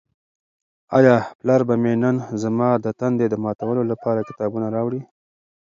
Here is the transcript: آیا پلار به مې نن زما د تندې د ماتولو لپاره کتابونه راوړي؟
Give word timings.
آیا 0.97 1.15
پلار 1.39 1.61
به 1.67 1.75
مې 1.81 1.93
نن 2.03 2.15
زما 2.43 2.69
د 2.85 2.85
تندې 2.99 3.25
د 3.29 3.35
ماتولو 3.45 3.83
لپاره 3.91 4.27
کتابونه 4.29 4.67
راوړي؟ 4.75 5.01